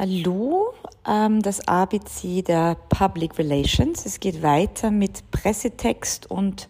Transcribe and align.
Hallo, 0.00 0.74
ähm, 1.08 1.42
das 1.42 1.66
ABC 1.66 2.42
der 2.42 2.76
Public 2.88 3.36
Relations. 3.36 4.06
Es 4.06 4.20
geht 4.20 4.44
weiter 4.44 4.92
mit 4.92 5.28
Pressetext 5.32 6.30
und 6.30 6.68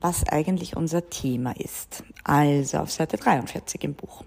was 0.00 0.26
eigentlich 0.26 0.74
unser 0.74 1.10
Thema 1.10 1.54
ist. 1.54 2.02
Also 2.24 2.78
auf 2.78 2.90
Seite 2.90 3.18
43 3.18 3.84
im 3.84 3.92
Buch. 3.92 4.24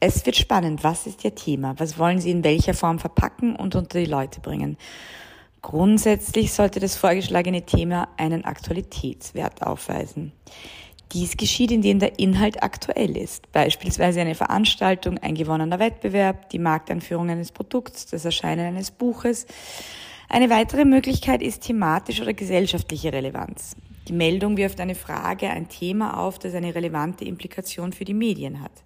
Es 0.00 0.26
wird 0.26 0.34
spannend. 0.34 0.82
Was 0.82 1.06
ist 1.06 1.22
Ihr 1.22 1.36
Thema? 1.36 1.76
Was 1.78 1.96
wollen 1.96 2.18
Sie 2.18 2.32
in 2.32 2.42
welcher 2.42 2.74
Form 2.74 2.98
verpacken 2.98 3.54
und 3.54 3.76
unter 3.76 4.00
die 4.00 4.10
Leute 4.10 4.40
bringen? 4.40 4.76
Grundsätzlich 5.62 6.52
sollte 6.52 6.80
das 6.80 6.96
vorgeschlagene 6.96 7.62
Thema 7.66 8.08
einen 8.16 8.44
Aktualitätswert 8.44 9.64
aufweisen. 9.64 10.32
Dies 11.12 11.36
geschieht, 11.36 11.72
indem 11.72 11.98
der 11.98 12.20
Inhalt 12.20 12.62
aktuell 12.62 13.16
ist, 13.16 13.50
beispielsweise 13.50 14.20
eine 14.20 14.36
Veranstaltung, 14.36 15.18
ein 15.18 15.34
gewonnener 15.34 15.80
Wettbewerb, 15.80 16.50
die 16.50 16.60
Markteinführung 16.60 17.30
eines 17.30 17.50
Produkts, 17.50 18.06
das 18.06 18.24
Erscheinen 18.24 18.66
eines 18.66 18.92
Buches. 18.92 19.46
Eine 20.28 20.50
weitere 20.50 20.84
Möglichkeit 20.84 21.42
ist 21.42 21.62
thematisch 21.62 22.20
oder 22.20 22.32
gesellschaftliche 22.32 23.12
Relevanz. 23.12 23.74
Die 24.06 24.12
Meldung 24.12 24.56
wirft 24.56 24.80
eine 24.80 24.94
Frage, 24.94 25.50
ein 25.50 25.68
Thema 25.68 26.18
auf, 26.18 26.38
das 26.38 26.54
eine 26.54 26.76
relevante 26.76 27.24
Implikation 27.24 27.92
für 27.92 28.04
die 28.04 28.14
Medien 28.14 28.62
hat. 28.62 28.84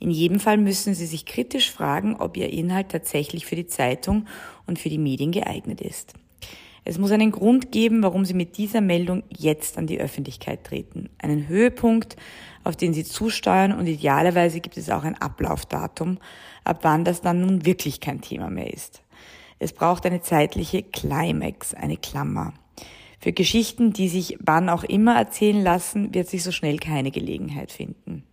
In 0.00 0.10
jedem 0.10 0.40
Fall 0.40 0.58
müssen 0.58 0.94
Sie 0.94 1.06
sich 1.06 1.26
kritisch 1.26 1.70
fragen, 1.70 2.16
ob 2.16 2.36
Ihr 2.36 2.52
Inhalt 2.52 2.88
tatsächlich 2.88 3.46
für 3.46 3.54
die 3.54 3.68
Zeitung 3.68 4.26
und 4.66 4.80
für 4.80 4.88
die 4.88 4.98
Medien 4.98 5.30
geeignet 5.30 5.80
ist. 5.80 6.14
Es 6.84 6.98
muss 6.98 7.12
einen 7.12 7.30
Grund 7.30 7.70
geben, 7.70 8.02
warum 8.02 8.24
Sie 8.24 8.34
mit 8.34 8.58
dieser 8.58 8.80
Meldung 8.80 9.22
jetzt 9.28 9.78
an 9.78 9.86
die 9.86 10.00
Öffentlichkeit 10.00 10.64
treten. 10.64 11.10
Einen 11.18 11.46
Höhepunkt, 11.46 12.16
auf 12.64 12.76
den 12.76 12.92
Sie 12.92 13.04
zusteuern 13.04 13.72
und 13.72 13.86
idealerweise 13.86 14.60
gibt 14.60 14.76
es 14.76 14.90
auch 14.90 15.04
ein 15.04 15.20
Ablaufdatum, 15.20 16.18
ab 16.64 16.80
wann 16.82 17.04
das 17.04 17.20
dann 17.20 17.40
nun 17.40 17.64
wirklich 17.64 18.00
kein 18.00 18.20
Thema 18.20 18.50
mehr 18.50 18.72
ist. 18.72 19.02
Es 19.60 19.72
braucht 19.72 20.04
eine 20.06 20.22
zeitliche 20.22 20.82
Climax, 20.82 21.72
eine 21.72 21.96
Klammer. 21.96 22.52
Für 23.20 23.32
Geschichten, 23.32 23.92
die 23.92 24.08
sich 24.08 24.36
wann 24.40 24.68
auch 24.68 24.82
immer 24.82 25.16
erzählen 25.16 25.62
lassen, 25.62 26.12
wird 26.12 26.28
sich 26.28 26.42
so 26.42 26.50
schnell 26.50 26.78
keine 26.78 27.12
Gelegenheit 27.12 27.70
finden. 27.70 28.24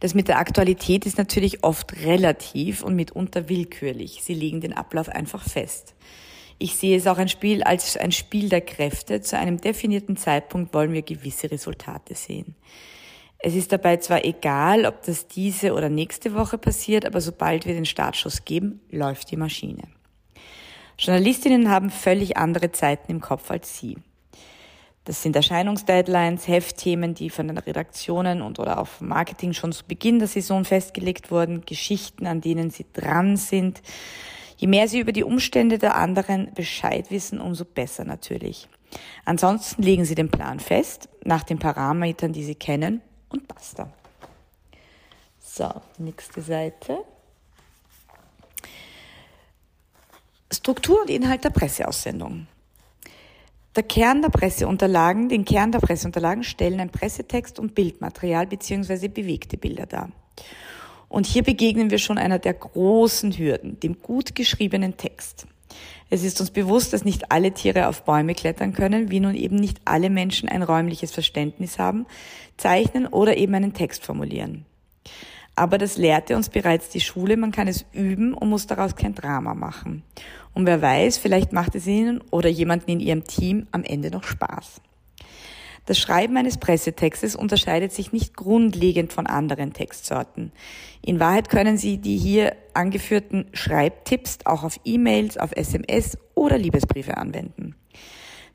Das 0.00 0.14
mit 0.14 0.26
der 0.26 0.38
Aktualität 0.38 1.06
ist 1.06 1.16
natürlich 1.16 1.62
oft 1.62 2.04
relativ 2.04 2.82
und 2.82 2.96
mitunter 2.96 3.48
willkürlich. 3.48 4.22
Sie 4.22 4.34
legen 4.34 4.60
den 4.60 4.72
Ablauf 4.72 5.08
einfach 5.08 5.48
fest. 5.48 5.94
Ich 6.58 6.76
sehe 6.76 6.96
es 6.96 7.06
auch 7.06 7.18
ein 7.18 7.28
Spiel 7.28 7.62
als 7.62 7.96
ein 7.96 8.12
Spiel 8.12 8.48
der 8.48 8.62
Kräfte. 8.62 9.20
Zu 9.20 9.38
einem 9.38 9.60
definierten 9.60 10.16
Zeitpunkt 10.16 10.72
wollen 10.72 10.92
wir 10.92 11.02
gewisse 11.02 11.50
Resultate 11.50 12.14
sehen. 12.14 12.54
Es 13.38 13.54
ist 13.54 13.72
dabei 13.72 13.98
zwar 13.98 14.24
egal, 14.24 14.86
ob 14.86 15.02
das 15.02 15.28
diese 15.28 15.74
oder 15.74 15.90
nächste 15.90 16.34
Woche 16.34 16.56
passiert, 16.56 17.04
aber 17.04 17.20
sobald 17.20 17.66
wir 17.66 17.74
den 17.74 17.84
Startschuss 17.84 18.44
geben, 18.44 18.80
läuft 18.90 19.30
die 19.30 19.36
Maschine. 19.36 19.82
Journalistinnen 20.98 21.70
haben 21.70 21.90
völlig 21.90 22.38
andere 22.38 22.72
Zeiten 22.72 23.12
im 23.12 23.20
Kopf 23.20 23.50
als 23.50 23.78
Sie. 23.78 23.98
Das 25.04 25.22
sind 25.22 25.36
Erscheinungsdeadlines, 25.36 26.48
Heftthemen, 26.48 27.14
die 27.14 27.30
von 27.30 27.46
den 27.46 27.58
Redaktionen 27.58 28.42
und 28.42 28.58
oder 28.58 28.80
auch 28.80 28.88
vom 28.88 29.08
Marketing 29.08 29.52
schon 29.52 29.70
zu 29.70 29.84
Beginn 29.84 30.18
der 30.18 30.26
Saison 30.26 30.64
festgelegt 30.64 31.30
wurden, 31.30 31.64
Geschichten, 31.64 32.26
an 32.26 32.40
denen 32.40 32.70
sie 32.70 32.86
dran 32.92 33.36
sind, 33.36 33.82
Je 34.56 34.66
mehr 34.66 34.88
Sie 34.88 35.00
über 35.00 35.12
die 35.12 35.24
Umstände 35.24 35.78
der 35.78 35.96
anderen 35.96 36.52
Bescheid 36.54 37.10
wissen, 37.10 37.40
umso 37.40 37.64
besser 37.64 38.04
natürlich. 38.04 38.68
Ansonsten 39.24 39.82
legen 39.82 40.04
Sie 40.04 40.14
den 40.14 40.30
Plan 40.30 40.60
fest, 40.60 41.08
nach 41.24 41.42
den 41.42 41.58
Parametern, 41.58 42.32
die 42.32 42.44
Sie 42.44 42.54
kennen, 42.54 43.02
und 43.28 43.46
basta. 43.48 43.92
So, 45.40 45.70
nächste 45.98 46.40
Seite. 46.42 46.98
Struktur 50.52 51.02
und 51.02 51.10
Inhalt 51.10 51.44
der 51.44 51.50
Presseaussendung. 51.50 52.46
Der 53.74 53.82
Kern 53.82 54.22
der 54.22 54.30
Presseunterlagen, 54.30 55.28
den 55.28 55.44
Kern 55.44 55.70
der 55.70 55.80
Presseunterlagen 55.80 56.44
stellen 56.44 56.80
ein 56.80 56.88
Pressetext 56.88 57.58
und 57.58 57.74
Bildmaterial 57.74 58.46
bzw. 58.46 59.08
bewegte 59.08 59.58
Bilder 59.58 59.84
dar. 59.84 60.10
Und 61.16 61.24
hier 61.24 61.42
begegnen 61.42 61.90
wir 61.90 61.96
schon 61.96 62.18
einer 62.18 62.38
der 62.38 62.52
großen 62.52 63.32
Hürden, 63.38 63.80
dem 63.80 64.02
gut 64.02 64.34
geschriebenen 64.34 64.98
Text. 64.98 65.46
Es 66.10 66.22
ist 66.22 66.38
uns 66.42 66.50
bewusst, 66.50 66.92
dass 66.92 67.06
nicht 67.06 67.32
alle 67.32 67.52
Tiere 67.52 67.88
auf 67.88 68.02
Bäume 68.02 68.34
klettern 68.34 68.74
können, 68.74 69.10
wie 69.10 69.20
nun 69.20 69.34
eben 69.34 69.56
nicht 69.56 69.80
alle 69.86 70.10
Menschen 70.10 70.46
ein 70.46 70.62
räumliches 70.62 71.12
Verständnis 71.12 71.78
haben, 71.78 72.04
zeichnen 72.58 73.06
oder 73.06 73.38
eben 73.38 73.54
einen 73.54 73.72
Text 73.72 74.04
formulieren. 74.04 74.66
Aber 75.54 75.78
das 75.78 75.96
lehrte 75.96 76.36
uns 76.36 76.50
bereits 76.50 76.90
die 76.90 77.00
Schule, 77.00 77.38
man 77.38 77.50
kann 77.50 77.66
es 77.66 77.86
üben 77.94 78.34
und 78.34 78.50
muss 78.50 78.66
daraus 78.66 78.94
kein 78.94 79.14
Drama 79.14 79.54
machen. 79.54 80.02
Und 80.52 80.66
wer 80.66 80.82
weiß, 80.82 81.16
vielleicht 81.16 81.50
macht 81.50 81.76
es 81.76 81.86
Ihnen 81.86 82.20
oder 82.30 82.50
jemanden 82.50 82.90
in 82.90 83.00
Ihrem 83.00 83.24
Team 83.24 83.68
am 83.72 83.84
Ende 83.84 84.10
noch 84.10 84.24
Spaß. 84.24 84.82
Das 85.86 85.98
Schreiben 85.98 86.36
eines 86.36 86.58
Pressetextes 86.58 87.36
unterscheidet 87.36 87.92
sich 87.92 88.12
nicht 88.12 88.36
grundlegend 88.36 89.12
von 89.12 89.28
anderen 89.28 89.72
Textsorten. 89.72 90.52
In 91.00 91.20
Wahrheit 91.20 91.48
können 91.48 91.78
Sie 91.78 91.98
die 91.98 92.18
hier 92.18 92.56
angeführten 92.74 93.46
Schreibtipps 93.52 94.38
auch 94.44 94.64
auf 94.64 94.80
E-Mails, 94.84 95.38
auf 95.38 95.52
SMS 95.52 96.18
oder 96.34 96.58
Liebesbriefe 96.58 97.16
anwenden. 97.16 97.76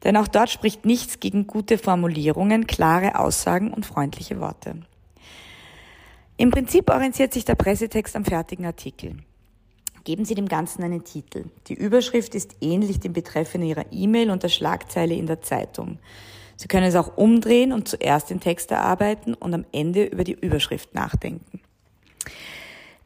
Denn 0.04 0.18
auch 0.18 0.28
dort 0.28 0.50
spricht 0.50 0.86
nichts 0.86 1.22
gegen 1.22 1.48
gute 1.48 1.78
Formulierungen, 1.78 2.68
klare 2.68 3.18
Aussagen 3.18 3.72
und 3.74 3.86
freundliche 3.86 4.42
Worte. 4.42 4.82
Im 6.36 6.52
Prinzip 6.52 6.90
orientiert 6.90 7.34
sich 7.34 7.46
der 7.46 7.56
Pressetext 7.56 8.16
am 8.16 8.26
fertigen 8.26 8.66
Artikel. 8.66 9.18
Geben 10.04 10.26
Sie 10.26 10.34
dem 10.34 10.48
Ganzen 10.48 10.84
einen 10.84 11.04
Titel. 11.04 11.46
Die 11.68 11.76
Überschrift 11.76 12.34
ist 12.34 12.56
ähnlich 12.60 13.00
dem 13.00 13.14
Betreff 13.14 13.54
Ihrer 13.56 13.86
E-Mail 13.92 14.32
und 14.32 14.42
der 14.42 14.50
Schlagzeile 14.50 15.14
in 15.14 15.28
der 15.28 15.42
Zeitung. 15.42 16.00
Sie 16.62 16.68
können 16.68 16.86
es 16.86 16.96
auch 16.96 17.18
umdrehen 17.18 17.74
und 17.74 17.88
zuerst 17.88 18.30
den 18.30 18.40
Text 18.40 18.70
erarbeiten 18.70 19.34
und 19.34 19.52
am 19.56 19.66
Ende 19.72 20.04
über 20.04 20.24
die 20.24 20.34
Überschrift 20.40 20.94
nachdenken. 20.94 21.60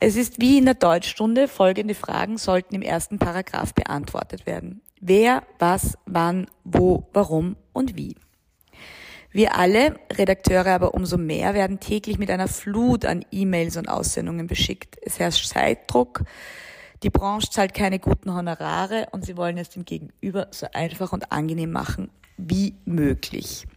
Es 0.02 0.18
ist 0.18 0.42
wie 0.42 0.58
in 0.58 0.66
der 0.66 0.74
Deutschstunde, 0.74 1.48
folgende 1.48 1.96
Fragen 1.96 2.38
sollten 2.38 2.76
im 2.76 2.82
ersten 2.82 3.18
Paragraph 3.18 3.74
beantwortet 3.74 4.46
werden. 4.46 4.82
Wer, 5.00 5.44
was, 5.58 5.98
wann, 6.06 6.48
wo, 6.66 7.08
warum 7.14 7.56
und 7.72 7.96
wie. 7.96 8.16
Wir 9.32 9.56
alle, 9.56 9.96
Redakteure 10.12 10.74
aber 10.74 10.94
umso 10.94 11.18
mehr, 11.18 11.54
werden 11.54 11.80
täglich 11.80 12.18
mit 12.18 12.30
einer 12.32 12.50
Flut 12.50 13.06
an 13.06 13.24
E-Mails 13.32 13.78
und 13.78 13.88
Aussendungen 13.88 14.48
beschickt. 14.48 14.98
Es 15.02 15.18
herrscht 15.18 15.48
Zeitdruck, 15.48 16.24
die 17.06 17.12
Branche 17.12 17.52
zahlt 17.52 17.76
keine 17.76 18.00
guten 18.00 18.34
Honorare 18.34 19.08
und 19.12 19.24
sie 19.24 19.38
wollen 19.38 19.60
es 19.60 19.70
dem 19.70 19.86
Gegenüber 19.86 20.48
so 20.50 20.66
einfach 20.74 21.14
und 21.14 21.32
angenehm 21.32 21.72
machen 21.72 22.10
wie 22.36 22.74
möglich. 22.84 23.68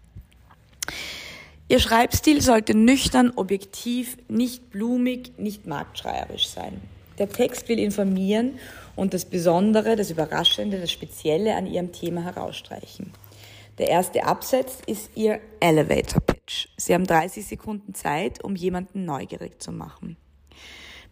Ihr 1.68 1.78
Schreibstil 1.78 2.40
sollte 2.40 2.74
nüchtern, 2.74 3.30
objektiv, 3.36 4.16
nicht 4.28 4.70
blumig, 4.70 5.32
nicht 5.36 5.66
marktschreierisch 5.66 6.48
sein. 6.48 6.80
Der 7.18 7.28
Text 7.28 7.68
will 7.68 7.78
informieren 7.78 8.58
und 8.96 9.12
das 9.12 9.26
Besondere, 9.26 9.94
das 9.94 10.10
Überraschende, 10.10 10.80
das 10.80 10.90
Spezielle 10.90 11.54
an 11.54 11.66
Ihrem 11.66 11.92
Thema 11.92 12.22
herausstreichen. 12.22 13.12
Der 13.76 13.88
erste 13.88 14.24
Absatz 14.24 14.78
ist 14.86 15.10
Ihr 15.16 15.38
Elevator 15.60 16.22
Pitch. 16.22 16.68
Sie 16.78 16.94
haben 16.94 17.06
30 17.06 17.46
Sekunden 17.46 17.92
Zeit, 17.92 18.42
um 18.42 18.56
jemanden 18.56 19.04
neugierig 19.04 19.60
zu 19.60 19.70
machen. 19.70 20.16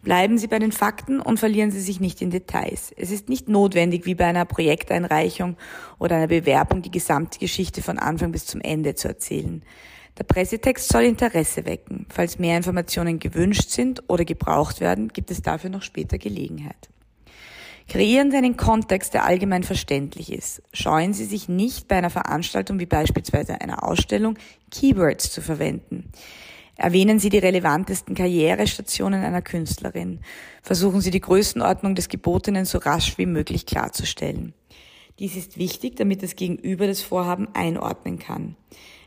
Bleiben 0.06 0.38
Sie 0.38 0.46
bei 0.46 0.60
den 0.60 0.70
Fakten 0.70 1.18
und 1.18 1.40
verlieren 1.40 1.72
Sie 1.72 1.80
sich 1.80 1.98
nicht 1.98 2.22
in 2.22 2.30
Details. 2.30 2.94
Es 2.96 3.10
ist 3.10 3.28
nicht 3.28 3.48
notwendig, 3.48 4.06
wie 4.06 4.14
bei 4.14 4.26
einer 4.26 4.44
Projekteinreichung 4.44 5.56
oder 5.98 6.14
einer 6.14 6.28
Bewerbung, 6.28 6.80
die 6.80 6.92
gesamte 6.92 7.40
Geschichte 7.40 7.82
von 7.82 7.98
Anfang 7.98 8.30
bis 8.30 8.46
zum 8.46 8.60
Ende 8.60 8.94
zu 8.94 9.08
erzählen. 9.08 9.64
Der 10.16 10.22
Pressetext 10.22 10.92
soll 10.92 11.02
Interesse 11.02 11.66
wecken. 11.66 12.06
Falls 12.08 12.38
mehr 12.38 12.56
Informationen 12.56 13.18
gewünscht 13.18 13.70
sind 13.70 14.04
oder 14.06 14.24
gebraucht 14.24 14.80
werden, 14.80 15.08
gibt 15.08 15.32
es 15.32 15.42
dafür 15.42 15.70
noch 15.70 15.82
später 15.82 16.18
Gelegenheit. 16.18 16.88
Kreieren 17.88 18.30
Sie 18.30 18.36
einen 18.36 18.56
Kontext, 18.56 19.12
der 19.12 19.24
allgemein 19.24 19.64
verständlich 19.64 20.32
ist. 20.32 20.62
Scheuen 20.72 21.14
Sie 21.14 21.24
sich 21.24 21.48
nicht 21.48 21.88
bei 21.88 21.96
einer 21.96 22.10
Veranstaltung 22.10 22.78
wie 22.78 22.86
beispielsweise 22.86 23.60
einer 23.60 23.82
Ausstellung 23.82 24.38
Keywords 24.70 25.32
zu 25.32 25.42
verwenden. 25.42 26.12
Erwähnen 26.76 27.18
Sie 27.18 27.30
die 27.30 27.38
relevantesten 27.38 28.14
Karrierestationen 28.14 29.24
einer 29.24 29.40
Künstlerin. 29.40 30.20
Versuchen 30.62 31.00
Sie 31.00 31.10
die 31.10 31.20
Größenordnung 31.20 31.94
des 31.94 32.08
Gebotenen 32.08 32.66
so 32.66 32.78
rasch 32.78 33.16
wie 33.16 33.26
möglich 33.26 33.64
klarzustellen. 33.64 34.52
Dies 35.18 35.36
ist 35.36 35.56
wichtig, 35.56 35.96
damit 35.96 36.22
das 36.22 36.36
Gegenüber 36.36 36.86
das 36.86 37.00
Vorhaben 37.00 37.48
einordnen 37.54 38.18
kann. 38.18 38.56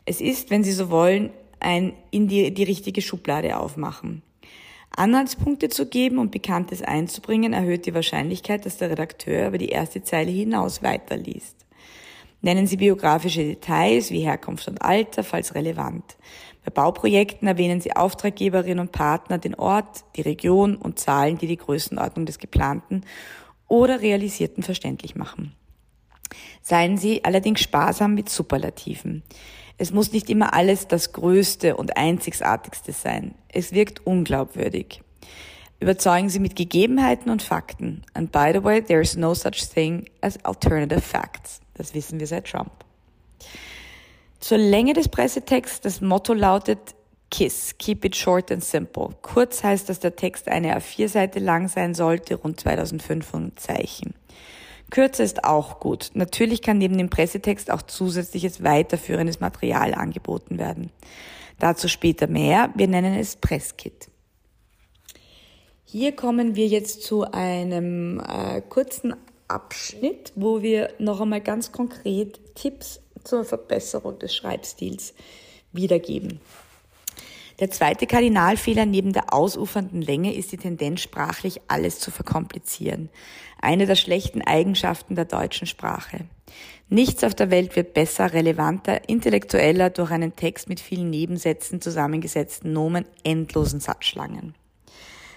Es 0.06 0.22
ist, 0.22 0.50
wenn 0.50 0.64
Sie 0.64 0.72
so 0.72 0.90
wollen, 0.90 1.30
ein 1.60 1.94
in 2.10 2.28
die, 2.28 2.52
die 2.52 2.64
richtige 2.64 3.02
Schublade 3.02 3.58
aufmachen. 3.58 4.24
Anhaltspunkte 4.96 5.70
zu 5.70 5.86
geben 5.86 6.18
und 6.18 6.32
Bekanntes 6.32 6.82
einzubringen, 6.82 7.54
erhöht 7.54 7.86
die 7.86 7.94
Wahrscheinlichkeit, 7.94 8.66
dass 8.66 8.78
der 8.78 8.90
Redakteur 8.90 9.48
über 9.48 9.60
die 9.60 9.70
erste 9.70 10.02
Zeile 10.02 10.32
hinaus 10.32 10.82
weiterliest. 10.82 11.56
Nennen 12.42 12.68
Sie 12.68 12.78
biografische 12.78 13.44
Details 13.44 14.12
wie 14.12 14.22
Herkunft 14.22 14.68
und 14.68 14.82
Alter, 14.82 15.24
falls 15.24 15.56
relevant. 15.56 16.16
Bei 16.64 16.72
Bauprojekten 16.72 17.48
erwähnen 17.48 17.82
Sie 17.82 17.96
Auftraggeberin 17.96 18.80
und 18.80 18.92
Partner, 18.92 19.38
den 19.38 19.56
Ort, 19.56 20.04
die 20.16 20.22
Region 20.22 20.76
und 20.76 21.00
Zahlen, 21.00 21.38
die 21.38 21.48
die 21.48 21.58
Größenordnung 21.58 22.26
des 22.26 22.40
geplanten 22.40 23.02
oder 23.68 24.02
realisierten 24.02 24.64
verständlich 24.64 25.16
machen. 25.16 25.54
Seien 26.62 26.98
Sie 26.98 27.24
allerdings 27.26 27.62
sparsam 27.62 28.14
mit 28.14 28.30
Superlativen. 28.30 29.24
Es 29.78 29.92
muss 29.92 30.12
nicht 30.12 30.30
immer 30.30 30.54
alles 30.54 30.88
das 30.88 31.14
Größte 31.14 31.76
und 31.76 31.98
Einzigartigste 31.98 32.92
sein. 32.92 33.36
Es 33.48 33.72
wirkt 33.72 34.06
unglaubwürdig. 34.06 35.02
Überzeugen 35.80 36.30
Sie 36.30 36.40
mit 36.40 36.58
Gegebenheiten 36.58 37.30
und 37.32 37.42
Fakten. 37.42 38.04
And 38.14 38.32
by 38.32 38.52
the 38.54 38.64
way, 38.64 38.82
there 38.82 39.02
is 39.02 39.16
no 39.16 39.34
such 39.34 39.70
thing 39.74 40.10
as 40.22 40.38
alternative 40.44 41.02
facts. 41.02 41.62
Das 41.80 41.94
wissen 41.94 42.20
wir 42.20 42.28
seit 42.28 42.46
Trump. 42.46 42.72
Zur 44.42 44.58
Länge 44.58 44.94
des 44.94 45.08
Pressetexts, 45.08 45.80
das 45.80 46.02
Motto 46.02 46.34
lautet 46.34 46.94
KISS, 47.32 47.78
Keep 47.78 48.04
it 48.04 48.16
short 48.18 48.52
and 48.52 48.62
simple. 48.62 49.12
Kurz 49.22 49.64
heißt, 49.64 49.88
dass 49.88 50.02
der 50.02 50.18
Text 50.18 50.50
eine 50.50 50.78
A4-Seite 50.78 51.40
lang 51.40 51.70
sein 51.70 51.94
sollte, 51.94 52.36
rund 52.36 52.60
2500 52.60 53.58
Zeichen. 53.58 54.14
Kürzer 54.90 55.24
ist 55.24 55.46
auch 55.46 55.80
gut. 55.80 56.12
Natürlich 56.16 56.62
kann 56.62 56.80
neben 56.80 56.98
dem 56.98 57.10
Pressetext 57.10 57.72
auch 57.72 57.82
zusätzliches 57.82 58.62
weiterführendes 58.62 59.40
Material 59.40 59.94
angeboten 59.94 60.58
werden. 60.58 60.92
Dazu 61.60 61.88
später 61.88 62.28
mehr. 62.28 62.72
Wir 62.76 62.90
nennen 62.90 63.14
es 63.14 63.38
Presskit. 63.38 64.10
Hier 65.86 66.14
kommen 66.14 66.58
wir 66.58 66.68
jetzt 66.68 67.04
zu 67.04 67.32
einem 67.32 68.20
äh, 68.20 68.62
kurzen 68.68 69.16
Abschnitt, 69.50 70.32
wo 70.36 70.62
wir 70.62 70.94
noch 71.00 71.22
einmal 71.22 71.42
ganz 71.42 71.72
konkret 71.72 72.56
Tipps 72.56 73.02
zur 73.24 73.44
Verbesserung 73.44 74.20
des 74.20 74.36
Schreibstils 74.36 75.14
wiedergeben. 75.72 76.40
Der 77.60 77.70
zweite 77.70 78.08
Kardinalfehler 78.08 78.86
neben 78.86 79.12
der 79.12 79.34
ausufernden 79.34 80.02
Länge 80.02 80.34
ist 80.34 80.54
die 80.54 80.58
Tendenz, 80.58 81.02
sprachlich 81.02 81.60
alles 81.68 82.00
zu 82.00 82.10
verkomplizieren. 82.10 83.10
Eine 83.62 83.86
der 83.86 83.96
schlechten 83.96 84.42
Eigenschaften 84.42 85.16
der 85.16 85.26
deutschen 85.26 85.68
Sprache. 85.68 86.22
Nichts 86.88 87.24
auf 87.26 87.36
der 87.36 87.52
Welt 87.52 87.76
wird 87.76 87.94
besser, 87.94 88.34
relevanter, 88.34 89.10
intellektueller 89.10 89.90
durch 89.90 90.10
einen 90.10 90.38
Text 90.38 90.70
mit 90.70 90.80
vielen 90.80 91.10
Nebensätzen, 91.10 91.82
zusammengesetzten 91.82 92.72
Nomen, 92.72 93.06
endlosen 93.24 93.82
Satzschlangen. 93.82 94.56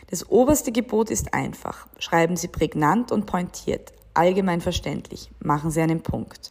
Das 0.08 0.30
oberste 0.30 0.72
Gebot 0.72 1.10
ist 1.10 1.34
einfach. 1.34 1.88
Schreiben 1.98 2.36
Sie 2.36 2.48
prägnant 2.48 3.10
und 3.10 3.26
pointiert, 3.26 3.92
allgemein 4.14 4.60
verständlich. 4.60 5.30
Machen 5.40 5.70
Sie 5.70 5.80
einen 5.80 6.02
Punkt. 6.02 6.50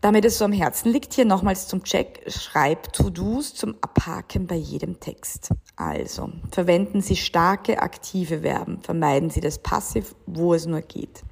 Damit 0.00 0.24
es 0.24 0.38
so 0.38 0.46
am 0.46 0.52
Herzen 0.52 0.90
liegt, 0.90 1.12
hier 1.12 1.26
nochmals 1.26 1.68
zum 1.68 1.84
Check, 1.84 2.22
schreib 2.26 2.92
To-Dos 2.94 3.54
zum 3.54 3.74
Abhaken 3.82 4.46
bei 4.46 4.54
jedem 4.54 4.98
Text. 4.98 5.50
Also, 5.76 6.30
verwenden 6.50 7.02
Sie 7.02 7.16
starke, 7.16 7.82
aktive 7.82 8.40
Verben, 8.40 8.80
vermeiden 8.80 9.28
Sie 9.28 9.40
das 9.40 9.58
Passiv, 9.58 10.14
wo 10.26 10.54
es 10.54 10.64
nur 10.64 10.80
geht. 10.80 11.22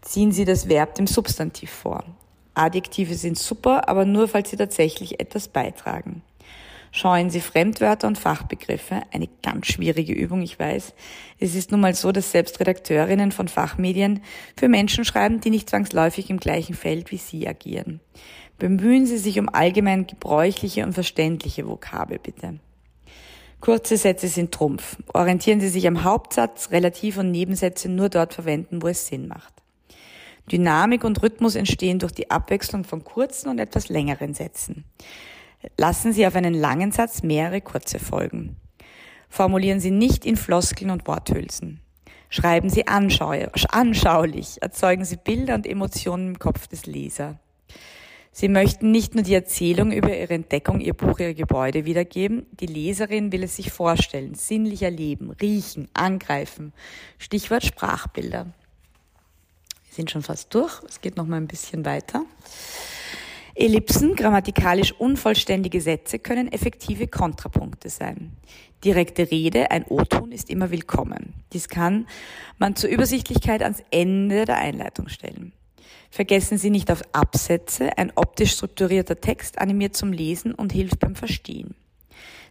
Ziehen 0.00 0.30
Sie 0.30 0.44
das 0.44 0.68
Verb 0.68 0.94
dem 0.94 1.08
Substantiv 1.08 1.72
vor. 1.72 2.04
Adjektive 2.54 3.14
sind 3.14 3.38
super, 3.38 3.88
aber 3.88 4.04
nur 4.04 4.28
falls 4.28 4.50
sie 4.50 4.56
tatsächlich 4.56 5.20
etwas 5.20 5.48
beitragen. 5.48 6.22
Scheuen 6.94 7.30
Sie 7.30 7.40
Fremdwörter 7.40 8.06
und 8.06 8.18
Fachbegriffe. 8.18 9.00
Eine 9.12 9.26
ganz 9.42 9.68
schwierige 9.68 10.12
Übung, 10.12 10.42
ich 10.42 10.58
weiß. 10.58 10.92
Es 11.38 11.54
ist 11.54 11.72
nun 11.72 11.80
mal 11.80 11.94
so, 11.94 12.12
dass 12.12 12.32
selbst 12.32 12.60
Redakteurinnen 12.60 13.32
von 13.32 13.48
Fachmedien 13.48 14.22
für 14.58 14.68
Menschen 14.68 15.06
schreiben, 15.06 15.40
die 15.40 15.48
nicht 15.48 15.70
zwangsläufig 15.70 16.28
im 16.28 16.36
gleichen 16.36 16.74
Feld 16.74 17.10
wie 17.10 17.16
Sie 17.16 17.48
agieren. 17.48 18.00
Bemühen 18.58 19.06
Sie 19.06 19.16
sich 19.16 19.38
um 19.38 19.48
allgemein 19.48 20.06
gebräuchliche 20.06 20.84
und 20.84 20.92
verständliche 20.92 21.66
Vokabel, 21.66 22.18
bitte. 22.18 22.60
Kurze 23.60 23.96
Sätze 23.96 24.28
sind 24.28 24.52
Trumpf. 24.52 24.98
Orientieren 25.14 25.60
Sie 25.60 25.70
sich 25.70 25.86
am 25.86 26.04
Hauptsatz, 26.04 26.72
Relativ- 26.72 27.16
und 27.16 27.30
Nebensätze 27.30 27.88
nur 27.88 28.10
dort 28.10 28.34
verwenden, 28.34 28.82
wo 28.82 28.88
es 28.88 29.06
Sinn 29.06 29.28
macht. 29.28 29.54
Dynamik 30.50 31.04
und 31.04 31.22
Rhythmus 31.22 31.54
entstehen 31.54 32.00
durch 32.00 32.12
die 32.12 32.30
Abwechslung 32.30 32.84
von 32.84 33.02
kurzen 33.02 33.48
und 33.48 33.58
etwas 33.58 33.88
längeren 33.88 34.34
Sätzen. 34.34 34.84
Lassen 35.76 36.12
Sie 36.12 36.26
auf 36.26 36.34
einen 36.34 36.54
langen 36.54 36.92
Satz 36.92 37.22
mehrere 37.22 37.60
kurze 37.60 37.98
folgen. 37.98 38.56
Formulieren 39.28 39.80
Sie 39.80 39.90
nicht 39.90 40.26
in 40.26 40.36
Floskeln 40.36 40.90
und 40.90 41.06
Worthülsen. 41.06 41.80
Schreiben 42.28 42.70
Sie 42.70 42.86
anschaulich, 42.86 44.62
erzeugen 44.62 45.04
Sie 45.04 45.16
Bilder 45.16 45.54
und 45.54 45.66
Emotionen 45.66 46.28
im 46.28 46.38
Kopf 46.38 46.66
des 46.66 46.86
Lesers. 46.86 47.36
Sie 48.34 48.48
möchten 48.48 48.90
nicht 48.90 49.14
nur 49.14 49.22
die 49.22 49.34
Erzählung 49.34 49.92
über 49.92 50.16
Ihre 50.16 50.32
Entdeckung, 50.32 50.80
Ihr 50.80 50.94
Buch, 50.94 51.18
Ihre 51.18 51.34
Gebäude 51.34 51.84
wiedergeben, 51.84 52.46
die 52.52 52.66
Leserin 52.66 53.30
will 53.30 53.42
es 53.42 53.56
sich 53.56 53.70
vorstellen, 53.70 54.34
sinnlich 54.34 54.82
erleben, 54.82 55.30
riechen, 55.30 55.88
angreifen. 55.92 56.72
Stichwort 57.18 57.64
Sprachbilder. 57.64 58.46
Wir 58.46 59.94
sind 59.94 60.10
schon 60.10 60.22
fast 60.22 60.54
durch, 60.54 60.82
es 60.88 61.02
geht 61.02 61.18
noch 61.18 61.26
mal 61.26 61.36
ein 61.36 61.48
bisschen 61.48 61.84
weiter. 61.84 62.24
Ellipsen, 63.54 64.16
grammatikalisch 64.16 64.92
unvollständige 64.92 65.80
Sätze 65.80 66.18
können 66.18 66.50
effektive 66.50 67.06
Kontrapunkte 67.06 67.90
sein. 67.90 68.32
Direkte 68.82 69.30
Rede, 69.30 69.70
ein 69.70 69.84
O-Ton 69.84 70.32
ist 70.32 70.48
immer 70.48 70.70
willkommen. 70.70 71.34
Dies 71.52 71.68
kann 71.68 72.06
man 72.58 72.76
zur 72.76 72.88
Übersichtlichkeit 72.88 73.62
ans 73.62 73.82
Ende 73.90 74.46
der 74.46 74.56
Einleitung 74.56 75.08
stellen. 75.08 75.52
Vergessen 76.10 76.56
Sie 76.56 76.70
nicht 76.70 76.90
auf 76.90 77.02
Absätze, 77.12 77.96
ein 77.98 78.12
optisch 78.14 78.52
strukturierter 78.52 79.20
Text 79.20 79.58
animiert 79.58 79.96
zum 79.96 80.12
Lesen 80.12 80.54
und 80.54 80.72
hilft 80.72 80.98
beim 80.98 81.14
Verstehen. 81.14 81.74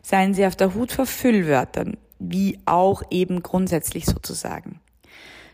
Seien 0.04 0.34
Sie 0.34 0.46
auf 0.46 0.56
der 0.56 0.74
Hut 0.76 0.92
vor 0.92 1.06
Füllwörtern, 1.06 1.98
wie 2.20 2.60
auch 2.66 3.02
eben 3.10 3.42
grundsätzlich 3.42 4.06
sozusagen. 4.06 4.80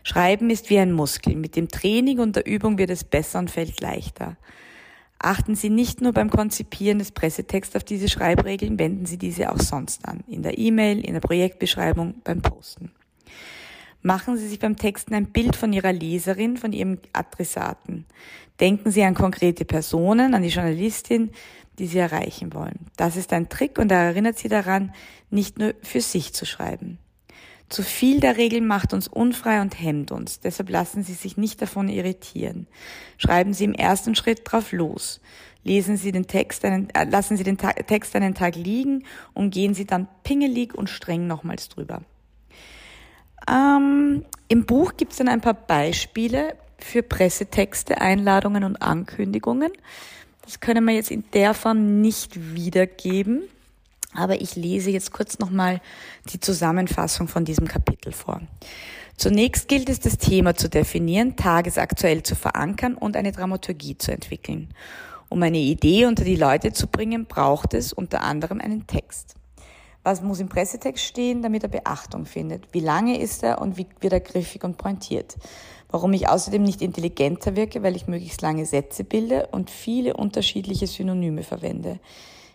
Schreiben 0.02 0.48
ist 0.50 0.70
wie 0.70 0.78
ein 0.78 0.92
Muskel. 0.92 1.36
Mit 1.36 1.56
dem 1.56 1.68
Training 1.68 2.18
und 2.18 2.36
der 2.36 2.46
Übung 2.46 2.78
wird 2.78 2.90
es 2.90 3.04
besser 3.04 3.38
und 3.38 3.50
fällt 3.50 3.80
leichter. 3.80 4.36
Achten 5.18 5.56
Sie 5.56 5.68
nicht 5.68 6.00
nur 6.00 6.12
beim 6.12 6.30
Konzipieren 6.30 7.00
des 7.00 7.10
Pressetexts 7.10 7.74
auf 7.74 7.82
diese 7.82 8.08
Schreibregeln, 8.08 8.78
wenden 8.78 9.04
Sie 9.04 9.18
diese 9.18 9.50
auch 9.52 9.58
sonst 9.58 10.06
an. 10.06 10.22
In 10.28 10.42
der 10.42 10.58
E-Mail, 10.58 11.04
in 11.04 11.14
der 11.14 11.20
Projektbeschreibung, 11.20 12.14
beim 12.22 12.40
Posten. 12.40 12.92
Machen 14.00 14.36
Sie 14.36 14.46
sich 14.46 14.60
beim 14.60 14.76
Texten 14.76 15.14
ein 15.14 15.32
Bild 15.32 15.56
von 15.56 15.72
Ihrer 15.72 15.92
Leserin, 15.92 16.56
von 16.56 16.72
Ihrem 16.72 16.98
Adressaten. 17.12 18.06
Denken 18.60 18.92
Sie 18.92 19.02
an 19.02 19.14
konkrete 19.14 19.64
Personen, 19.64 20.34
an 20.34 20.42
die 20.42 20.48
Journalistin, 20.48 21.30
die 21.80 21.86
Sie 21.86 21.98
erreichen 21.98 22.54
wollen. 22.54 22.86
Das 22.96 23.16
ist 23.16 23.32
ein 23.32 23.48
Trick 23.48 23.78
und 23.78 23.90
er 23.90 23.98
erinnert 23.98 24.38
Sie 24.38 24.48
daran, 24.48 24.92
nicht 25.30 25.58
nur 25.58 25.74
für 25.82 26.00
sich 26.00 26.32
zu 26.32 26.46
schreiben. 26.46 26.98
Zu 27.68 27.82
viel 27.82 28.20
der 28.20 28.38
Regeln 28.38 28.66
macht 28.66 28.94
uns 28.94 29.08
unfrei 29.08 29.60
und 29.60 29.78
hemmt 29.78 30.10
uns. 30.10 30.40
Deshalb 30.40 30.70
lassen 30.70 31.02
Sie 31.02 31.12
sich 31.12 31.36
nicht 31.36 31.60
davon 31.60 31.88
irritieren. 31.88 32.66
Schreiben 33.18 33.52
Sie 33.52 33.64
im 33.64 33.74
ersten 33.74 34.14
Schritt 34.14 34.40
drauf 34.44 34.72
los. 34.72 35.20
Lesen 35.64 35.98
Sie 35.98 36.12
den 36.12 36.26
Text 36.26 36.64
einen, 36.64 36.88
äh, 36.90 37.04
lassen 37.04 37.36
Sie 37.36 37.44
den 37.44 37.58
Ta 37.58 37.72
Text 37.72 38.16
einen 38.16 38.34
Tag 38.34 38.56
liegen 38.56 39.04
und 39.34 39.50
gehen 39.50 39.74
Sie 39.74 39.84
dann 39.84 40.08
pingelig 40.24 40.74
und 40.74 40.88
streng 40.88 41.26
nochmals 41.26 41.68
drüber. 41.68 42.00
Ähm, 43.46 44.24
Im 44.48 44.64
Buch 44.64 44.96
gibt 44.96 45.12
es 45.12 45.18
dann 45.18 45.28
ein 45.28 45.42
paar 45.42 45.54
Beispiele 45.54 46.56
für 46.78 47.02
Pressetexte, 47.02 48.00
Einladungen 48.00 48.64
und 48.64 48.80
Ankündigungen. 48.80 49.72
Das 50.42 50.60
können 50.60 50.84
wir 50.86 50.94
jetzt 50.94 51.10
in 51.10 51.24
der 51.34 51.52
Form 51.52 52.00
nicht 52.00 52.54
wiedergeben. 52.54 53.42
Aber 54.18 54.40
ich 54.40 54.56
lese 54.56 54.90
jetzt 54.90 55.12
kurz 55.12 55.38
nochmal 55.38 55.80
die 56.32 56.40
Zusammenfassung 56.40 57.28
von 57.28 57.44
diesem 57.44 57.68
Kapitel 57.68 58.10
vor. 58.10 58.40
Zunächst 59.16 59.68
gilt 59.68 59.88
es, 59.88 60.00
das 60.00 60.18
Thema 60.18 60.56
zu 60.56 60.68
definieren, 60.68 61.36
tagesaktuell 61.36 62.24
zu 62.24 62.34
verankern 62.34 62.94
und 62.94 63.16
eine 63.16 63.30
Dramaturgie 63.30 63.96
zu 63.96 64.10
entwickeln. 64.10 64.74
Um 65.28 65.40
eine 65.42 65.58
Idee 65.58 66.06
unter 66.06 66.24
die 66.24 66.34
Leute 66.34 66.72
zu 66.72 66.88
bringen, 66.88 67.26
braucht 67.26 67.74
es 67.74 67.92
unter 67.92 68.24
anderem 68.24 68.60
einen 68.60 68.88
Text. 68.88 69.36
Was 70.02 70.20
muss 70.20 70.40
im 70.40 70.48
Pressetext 70.48 71.04
stehen, 71.04 71.42
damit 71.42 71.62
er 71.62 71.68
Beachtung 71.68 72.26
findet? 72.26 72.72
Wie 72.72 72.80
lange 72.80 73.20
ist 73.20 73.44
er 73.44 73.60
und 73.60 73.76
wie 73.76 73.86
wird 74.00 74.12
er 74.12 74.20
griffig 74.20 74.64
und 74.64 74.78
pointiert? 74.78 75.36
Warum 75.90 76.12
ich 76.12 76.28
außerdem 76.28 76.62
nicht 76.62 76.82
intelligenter 76.82 77.54
wirke, 77.54 77.84
weil 77.84 77.94
ich 77.94 78.08
möglichst 78.08 78.42
lange 78.42 78.66
Sätze 78.66 79.04
bilde 79.04 79.46
und 79.52 79.70
viele 79.70 80.14
unterschiedliche 80.14 80.88
Synonyme 80.88 81.44
verwende 81.44 82.00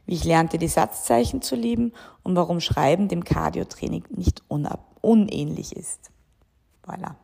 wie 0.05 0.15
ich 0.15 0.23
lernte, 0.23 0.57
die 0.57 0.67
Satzzeichen 0.67 1.41
zu 1.41 1.55
lieben 1.55 1.93
und 2.23 2.35
warum 2.35 2.59
Schreiben 2.59 3.07
dem 3.07 3.23
Cardio-Training 3.23 4.05
nicht 4.09 4.43
unähnlich 4.47 5.75
ist. 5.75 6.11
Voilà. 6.85 7.15